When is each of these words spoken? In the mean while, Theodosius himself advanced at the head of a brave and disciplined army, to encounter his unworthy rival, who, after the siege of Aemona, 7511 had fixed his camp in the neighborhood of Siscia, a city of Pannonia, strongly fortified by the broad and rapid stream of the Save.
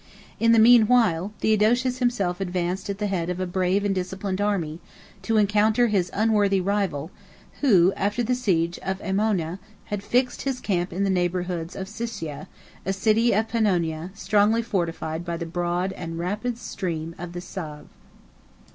In 0.39 0.51
the 0.51 0.57
mean 0.57 0.87
while, 0.87 1.31
Theodosius 1.41 1.99
himself 1.99 2.41
advanced 2.41 2.89
at 2.89 2.97
the 2.97 3.05
head 3.05 3.29
of 3.29 3.39
a 3.39 3.45
brave 3.45 3.85
and 3.85 3.93
disciplined 3.93 4.41
army, 4.41 4.79
to 5.21 5.37
encounter 5.37 5.89
his 5.89 6.09
unworthy 6.11 6.59
rival, 6.59 7.11
who, 7.61 7.93
after 7.95 8.23
the 8.23 8.33
siege 8.33 8.79
of 8.81 8.97
Aemona, 8.97 9.59
7511 9.89 9.91
had 9.99 10.03
fixed 10.11 10.41
his 10.41 10.59
camp 10.59 10.91
in 10.91 11.03
the 11.03 11.11
neighborhood 11.11 11.75
of 11.75 11.87
Siscia, 11.87 12.47
a 12.83 12.93
city 12.93 13.31
of 13.31 13.47
Pannonia, 13.47 14.09
strongly 14.15 14.63
fortified 14.63 15.23
by 15.23 15.37
the 15.37 15.45
broad 15.45 15.93
and 15.93 16.17
rapid 16.17 16.57
stream 16.57 17.13
of 17.19 17.33
the 17.33 17.39
Save. 17.41 17.85